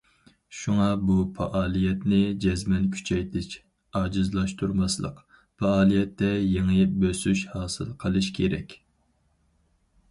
[0.59, 3.51] شۇڭا بۇ پائالىيەتنى جەزمەن كۈچەيتىش،
[4.01, 5.21] ئاجىزلاشتۇرماسلىق،
[5.65, 8.77] پائالىيەتتە يېڭى بۆسۈش ھاسىل قىلىش كېرەك.